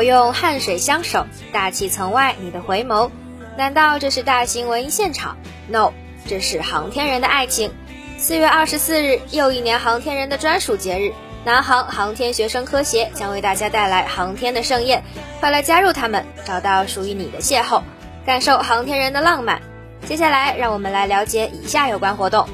[0.00, 3.10] 我用汗水相守，大气层外你的回眸。
[3.58, 5.36] 难道这是大型文艺现场
[5.68, 5.92] ？No，
[6.26, 7.70] 这是航天人的爱情。
[8.16, 11.12] 四月二十四日，又一年航天人的专属节日，
[11.44, 15.04] 南航航天学生科协将为大家带来航天的盛宴，
[15.38, 17.82] 快来加入他们，找到属于你的邂逅，
[18.24, 19.60] 感受航天人的浪漫。
[20.06, 22.48] 接下来，让我们来了解以下有关活动：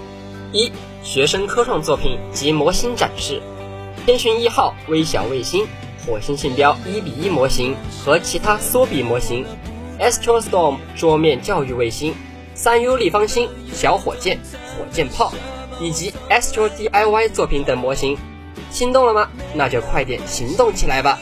[0.51, 0.73] 一、
[1.05, 3.41] 学生科创作品及模型展示，
[4.05, 5.65] 天巡一号微小卫星、
[6.07, 7.75] 火星信标一比一模型
[8.05, 9.45] 和其他缩比模型
[9.99, 12.15] ，Astrostorm 桌面教育卫星、
[12.55, 14.39] 三 U 立方星、小火箭、
[14.79, 15.33] 火箭炮。
[15.79, 18.17] 以及 Astro DIY 作品等模型，
[18.71, 19.29] 心动了吗？
[19.53, 21.19] 那就快点行动起来吧！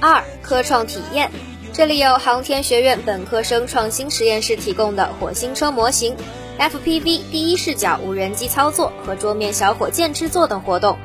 [0.00, 1.32] 二科创体验，
[1.72, 6.14] 这里有航天学院本科生创新实验室提供的火星车模型、
[6.60, 10.96] FPV 第一视角无人机操作和桌面小火箭制作等活动，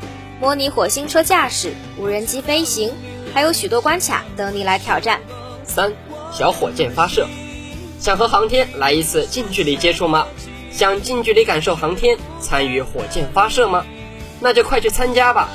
[0.42, 2.92] 模拟火星车驾驶、无人机飞行，
[3.31, 5.22] 还有许多关卡等你来挑战。
[5.64, 5.94] 三
[6.34, 7.28] 小火箭发射，
[8.00, 10.25] 想和航天来一次近距离接触吗？
[10.72, 13.86] 想近距离感受航天，参与火箭发射吗？
[14.39, 15.47] 那就快去参加吧！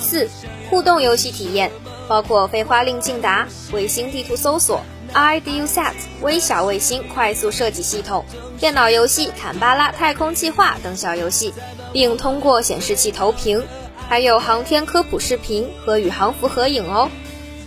[0.00, 0.30] 四
[0.70, 1.70] 互动游戏体验
[2.08, 4.80] 包括飞花令竞答、卫星地图搜索、
[5.12, 8.24] i du set 微小卫星快速设计系统、
[8.58, 11.52] 电脑游戏坎巴拉太空计划等小游戏，
[11.92, 13.62] 并通过显示器投屏，
[14.10, 17.08] 还有航天科普视频和宇航服合影哦。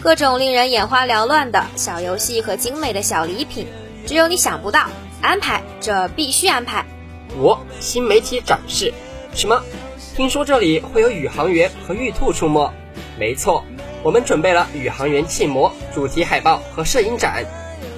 [0.01, 3.65] 各种令人眼花缭乱的小游戏和精美的小礼品，
[4.05, 4.89] 只有你想不到。
[5.21, 6.85] 安排，这必须安排。
[7.37, 8.93] 五新媒体展示，
[9.33, 9.63] 什么？
[10.17, 12.69] 听说这里会有宇航员和玉兔出没？
[13.17, 13.63] 没错，
[14.03, 17.45] 我们准备了宇航员气模、主题海报和摄影展、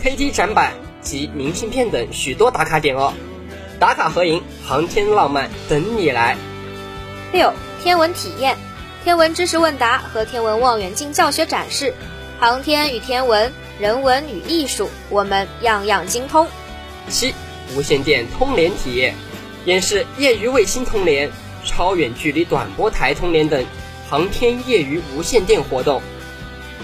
[0.03, 3.11] KT 展板及明信片等许多打卡点哦。
[3.79, 6.37] 打卡合影，航天浪漫等你来。
[7.33, 7.51] 六
[7.85, 8.57] 天文体验，
[9.03, 11.93] 天文知识问答和天文望远镜教学展示，
[12.39, 16.47] 航天与天文，人文与艺术，我们样样精通。
[17.09, 17.31] 七
[17.75, 19.13] 无线电通联体验，
[19.65, 21.29] 演示业余卫星通联、
[21.63, 23.63] 超远距离短波台通联等
[24.09, 26.01] 航天业余无线电活动，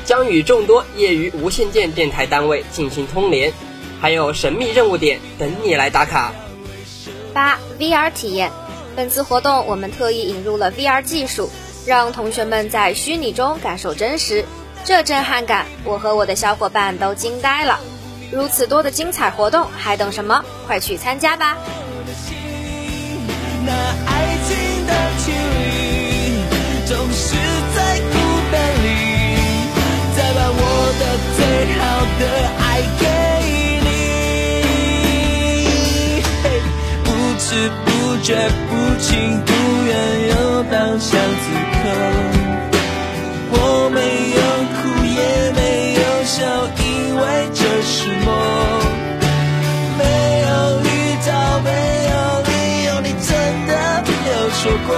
[0.06, 3.51] 将与众多业余无线电电台单位进行通联，
[4.00, 6.31] 还有神秘任务点等你来打卡。
[7.34, 8.51] 八 VR 体验，
[8.96, 11.50] 本次活动我们特意引入了 VR 技术，
[11.85, 14.44] 让同学们在虚拟中感受真实，
[14.84, 17.79] 这震撼感，我和我的小伙伴都惊呆了。
[18.31, 20.44] 如此多的精彩活动，还等什么？
[20.68, 21.57] 快去参加吧！
[23.63, 24.56] 那爱情
[24.88, 26.44] 的距离
[26.85, 27.35] 总是
[27.75, 28.13] 在孤
[28.52, 28.88] 单里，
[30.16, 30.62] 再把我
[31.00, 31.03] 的
[31.38, 31.40] 最
[31.78, 31.81] 好
[32.19, 32.23] 的
[32.59, 32.62] 爱
[33.00, 33.03] 给
[33.85, 33.90] 你。
[37.03, 37.50] 不知
[37.85, 37.91] 不
[38.21, 38.35] 觉，
[38.69, 39.51] 不情不
[39.85, 39.91] 愿，
[40.29, 41.43] 又到下此
[41.73, 41.83] 刻，
[43.51, 43.97] 我没
[44.37, 44.39] 有
[44.77, 45.59] 哭，也没
[45.95, 46.37] 有笑。
[46.77, 47.21] 因为
[47.53, 48.29] 这是梦，
[49.97, 50.01] 没
[50.47, 50.49] 有
[50.83, 50.85] 遇
[51.25, 51.29] 到，
[51.61, 51.69] 没
[52.09, 52.13] 有
[52.45, 52.49] 理
[52.85, 53.29] 由，你真
[53.67, 53.71] 的
[54.05, 54.89] 没有说过。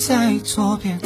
[0.00, 0.98] 在左边，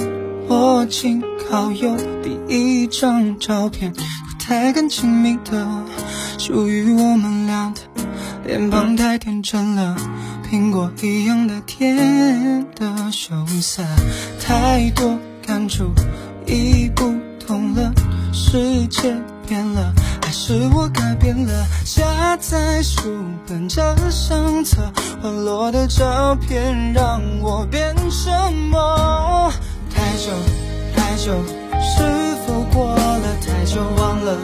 [0.46, 1.20] 我紧
[1.50, 1.96] 靠右。
[2.22, 4.00] 第一张照片，不
[4.38, 5.66] 太敢亲密的，
[6.38, 7.80] 属于我们俩的
[8.46, 9.96] 脸庞太天真了，
[10.48, 13.82] 苹果一样的甜的羞涩，
[14.40, 15.86] 太多感触
[16.46, 17.12] 已不
[17.44, 17.92] 同了，
[18.32, 19.12] 世界
[19.48, 19.92] 变了。
[20.24, 23.02] 还是我改变了夹在书
[23.46, 24.80] 本这相册
[25.22, 29.52] 滑落的照片让我变沉默
[29.94, 30.32] 太久
[30.96, 31.30] 太久
[31.78, 32.02] 是
[32.46, 33.36] 否过了？
[33.42, 34.38] 太久忘了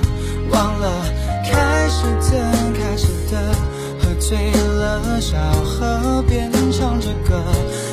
[0.50, 1.03] 忘了
[1.50, 2.38] 开始怎
[2.75, 3.55] 开始的
[3.99, 7.43] 喝醉了小河边唱着歌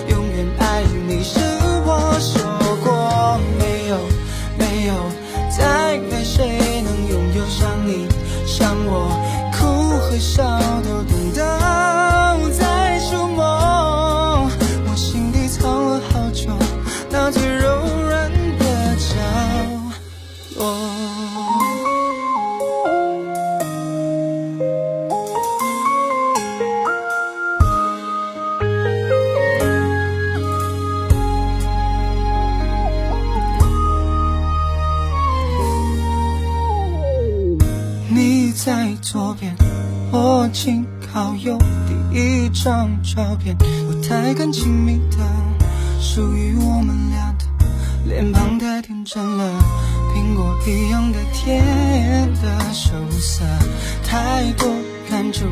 [0.10, 1.40] 永远爱你是
[1.86, 2.44] 我说
[2.84, 3.98] 过没有
[4.60, 4.94] 没有
[5.58, 6.77] 再没谁
[8.58, 9.08] 像我
[9.54, 10.44] 哭和笑
[10.84, 12.27] 都懂得
[43.18, 45.18] 照片，不太敢亲密的，
[46.00, 47.66] 属于我们俩的，
[48.06, 49.60] 脸庞太天真了，
[50.14, 51.66] 苹果一样的甜
[52.36, 53.44] 的羞涩，
[54.06, 54.70] 太多
[55.10, 55.46] 感触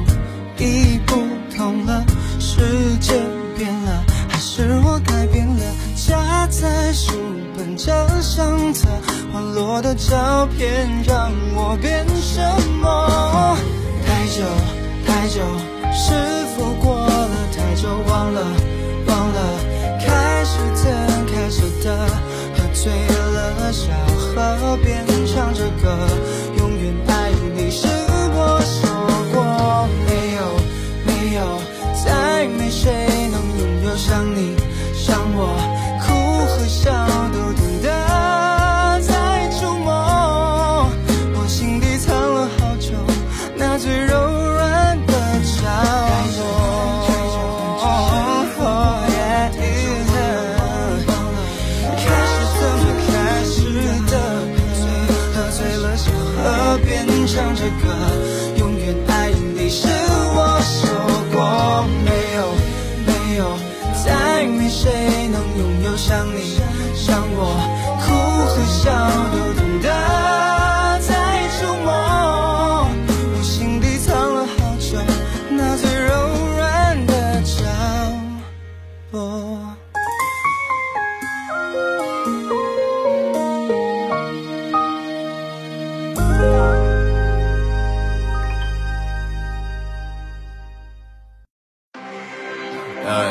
[93.18, 93.22] 哎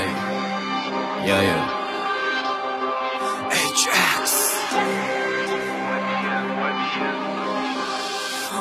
[3.51, 4.33] ，，HX，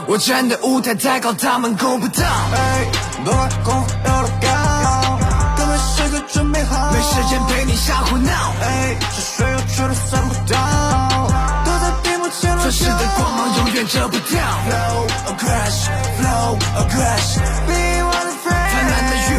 [0.05, 2.21] 我站的舞台太高，他们够不到。
[2.25, 2.85] 哎，
[3.23, 5.17] 不管空有多高，
[5.55, 8.53] 根本时刻准备好，没时间陪你瞎胡闹。
[8.61, 10.59] 哎，是谁又去了算不到，
[11.63, 14.41] 都在屏幕前钻石的光芒永远遮不掉。
[14.67, 15.87] Flow a crash,
[16.19, 17.82] flow a crash, be one of 灿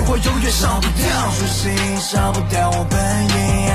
[0.09, 0.19] 我。
[0.25, 1.07] 永远烧不掉。
[1.39, 3.69] 初心烧不掉我本意，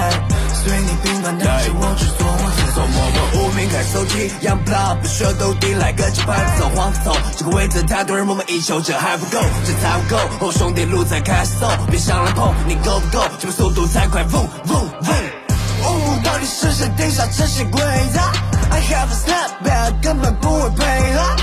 [0.54, 2.80] 随你平凡，但是我只做我自己。
[2.80, 10.18] 默默无名开手机，Young Blood 不舍斗地来个鸡排走黄头，这个位置太多人梦寐以求，这还不够，这才不够。
[10.40, 13.24] 哦兄弟路在开始走，别想来碰，你够不够？
[13.38, 15.14] 这步速度才快，boom boom boom。
[15.84, 17.82] 哦，到底是谁定下这些规
[18.14, 18.20] 则
[18.72, 21.36] ？I have a step back，根本不会配合。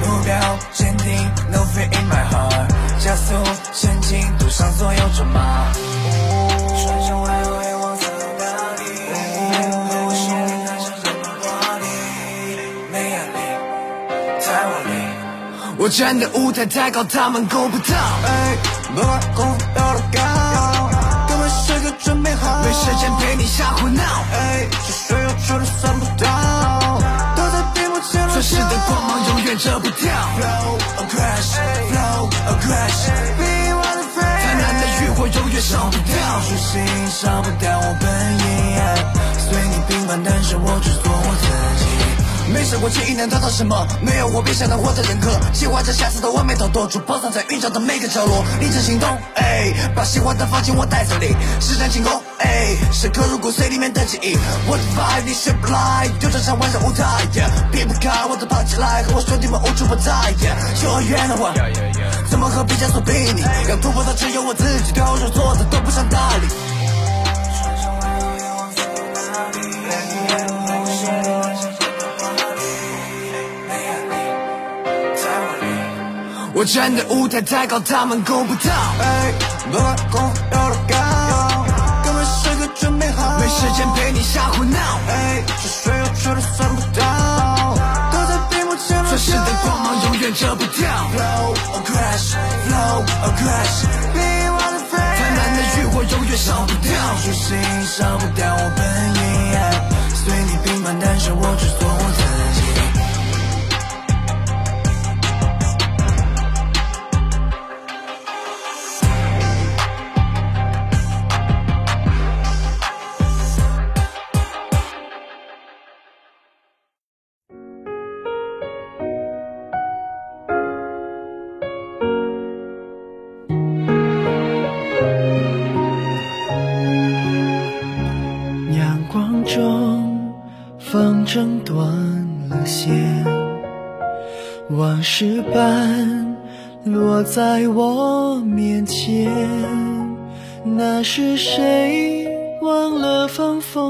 [0.00, 2.68] 目标坚定，No fear in my heart，
[2.98, 3.32] 加速
[3.72, 5.40] 前进，堵上所有筹码。
[5.70, 5.74] 我
[10.14, 11.46] 兄弟谈上什么话
[11.78, 11.86] 题？
[12.90, 13.38] 没压力。
[15.78, 17.94] 我站的舞台太高，他们够不到。
[18.26, 18.56] 哎，
[18.94, 20.18] 不管功夫有多高，
[21.28, 22.62] 根本时刻准备好。
[22.64, 24.02] 没时间陪你瞎胡闹。
[24.32, 27.00] 哎，是谁又出了算不到，
[27.36, 29.07] 都在屏幕前钻石的光
[29.48, 30.12] 远遮不掉。
[30.36, 30.76] Flow
[31.08, 31.56] crash,
[31.90, 32.28] flow
[32.60, 34.84] crash, be 的。
[35.00, 36.14] 欲火永远烧不掉。
[36.46, 38.42] 初心烧不掉我本意，
[39.38, 41.46] 随你平凡，但是我只做我自
[41.80, 41.86] 己。
[42.48, 45.38] 没想过记忆能得到什么，没有我别想能获得认可。
[45.52, 48.44] 计划着下次的完美逃脱，出包藏在云霄的每个角落。
[48.60, 54.36] 立正行动，哎，把喜欢的放进我袋子里，施展进攻，哎，时刻入骨髓里面的记忆。
[54.66, 57.26] 我的 vibe 你学不来，就这场完整舞台，
[57.70, 60.12] 避不开我的跑起来，和我兄弟们无处不在。
[60.82, 61.52] 幼儿园的我，
[62.30, 63.42] 怎么和毕加索比拟？
[63.68, 66.67] 要突破的只有我自己，对号入座的都不想搭理。
[76.58, 78.70] 我站的舞台太高，他们够不到。
[78.98, 79.32] 哎，
[79.70, 81.64] 不管功夫有多高，
[82.02, 83.38] 哥们时刻准备好。
[83.38, 84.76] 没时间陪你瞎胡闹。
[85.06, 87.78] 哎，是谁又出了算不到，
[88.10, 90.90] 都在屏幕前钻石的光芒永远遮不掉。
[91.14, 92.34] Flow a crash,
[92.66, 94.18] flow a crash, be
[94.50, 94.98] one of 灿
[95.38, 95.78] 烂的 friend。
[95.78, 96.90] 欲火永远烧不掉。
[97.22, 97.54] 初心
[97.86, 98.82] 烧不掉我本
[99.14, 99.22] 意，
[100.12, 102.37] 随你平凡，但是我只做我自己。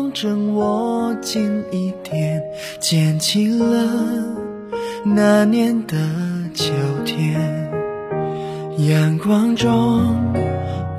[0.08, 2.42] 放风筝握紧一点，
[2.80, 3.84] 捡起了。
[5.04, 5.96] 那年的
[6.54, 6.72] 秋
[7.04, 7.70] 天，
[8.88, 9.68] 阳光中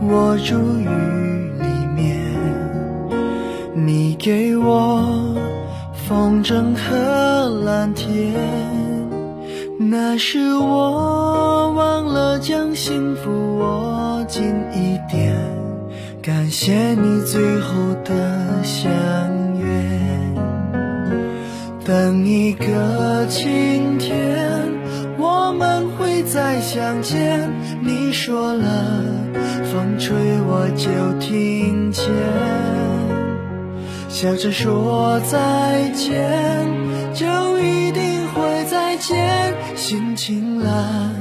[0.02, 0.88] 我住雨
[1.60, 2.20] 里面，
[3.74, 5.04] 你给我
[6.08, 8.34] 风筝和蓝天，
[9.80, 15.36] 那是我忘了将幸福握紧一点，
[16.30, 17.74] 感谢你最后
[18.06, 18.88] 的相
[19.58, 19.66] 约。
[21.84, 24.64] 等一个晴天，
[25.18, 27.50] 我们会再相见。
[27.82, 29.04] 你说了，
[29.74, 32.06] 风吹我就听见，
[34.08, 36.14] 笑着说再见，
[37.12, 37.26] 就
[37.58, 39.56] 一定会再见。
[39.76, 41.12] 心情蓝，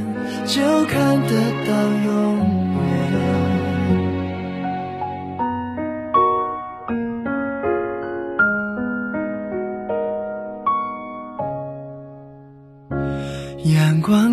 [0.44, 1.32] 就看得
[1.66, 1.72] 到
[2.04, 2.57] 永远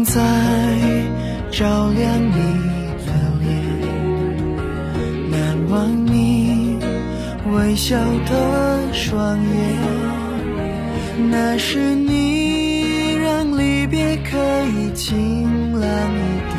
[0.04, 0.22] 在
[1.52, 2.36] 照亮你
[3.06, 3.12] 的
[3.42, 3.54] 脸，
[5.32, 6.78] 难忘你
[7.54, 7.96] 微笑
[8.28, 9.56] 的双眼。
[11.30, 14.38] 那是你让离别可
[14.68, 16.20] 以晴朗一
[16.56, 16.58] 点，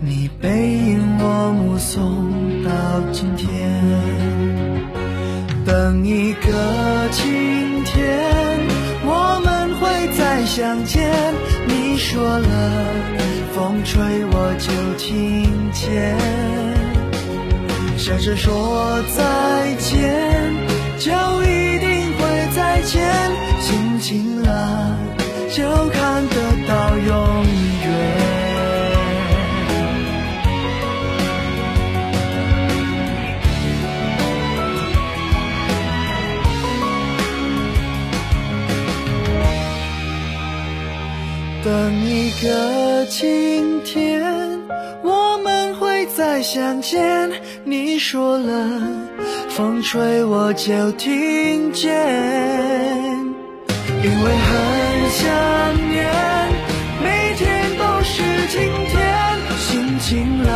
[0.00, 0.48] 你背
[0.78, 2.70] 影我目送到
[3.12, 3.48] 今天。
[5.64, 8.60] 等一个晴天，
[9.04, 11.12] 我们会再相见。
[11.92, 12.48] 你说了，
[13.54, 16.16] 风吹我就听见，
[17.98, 20.00] 笑着说再见，
[20.98, 23.30] 就一定会再见。
[23.60, 24.96] 心情了，
[25.52, 26.34] 就看得
[26.66, 27.61] 到永远
[42.42, 44.20] 个晴天，
[45.04, 47.30] 我们会再相见。
[47.62, 48.82] 你说了，
[49.48, 51.94] 风吹我就听见，
[54.02, 55.30] 因为很想
[55.92, 56.10] 念，
[57.00, 58.58] 每天都是晴
[58.88, 58.98] 天，
[59.60, 60.52] 心情蓝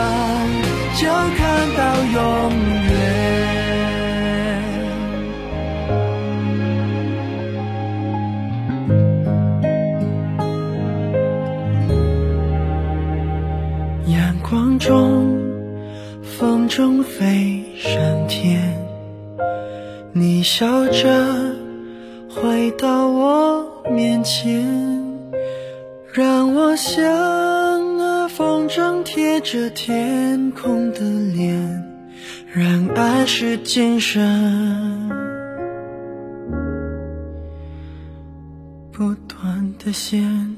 [0.97, 1.81] 就看到
[2.13, 2.51] 永
[2.91, 3.06] 远。
[20.47, 21.57] 笑着
[22.31, 24.65] 回到我面前，
[26.13, 27.03] 让我像
[27.99, 31.01] 那风筝贴着天空的
[31.35, 31.85] 脸，
[32.55, 35.11] 让爱是今生
[38.93, 40.57] 不断的线。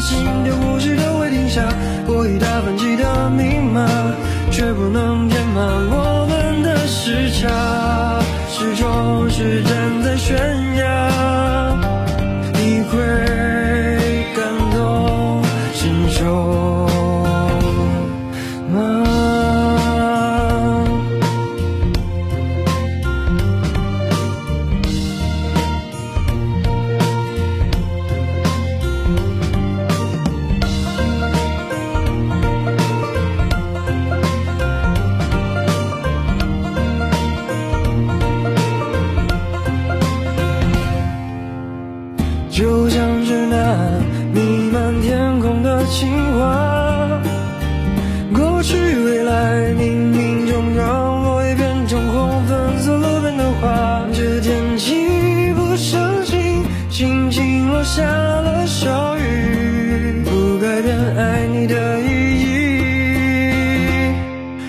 [0.00, 1.62] 心跳呼吸都会停下。
[2.06, 3.86] 我已打翻记得密码，
[4.50, 8.20] 却不能填满我们的时差。
[8.48, 10.36] 始终是站在悬
[10.76, 11.11] 崖，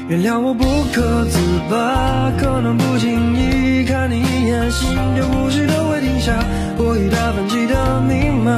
[0.09, 6.43] 原谅我不可自拔，可能不经意看你一眼，心就呼吸都会停下。
[6.77, 8.57] 我已打分记得密码，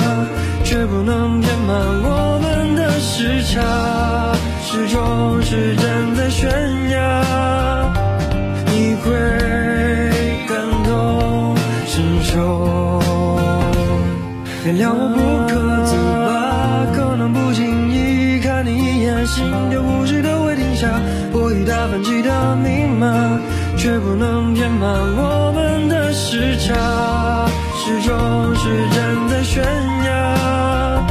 [0.63, 4.35] 却不能填满我们的时差。
[4.63, 6.49] 始终是站在悬
[6.89, 7.23] 崖，
[8.65, 9.11] 你会
[10.49, 12.99] 感同身受。
[14.65, 15.44] 原谅我不
[21.95, 23.39] 换几的密码，
[23.77, 29.63] 却不能填满我们的时差，始终是站在悬
[30.03, 31.08] 崖，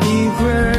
[0.00, 0.75] 你会。